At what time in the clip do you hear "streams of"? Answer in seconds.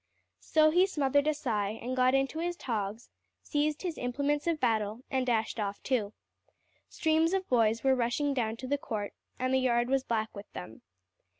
6.89-7.47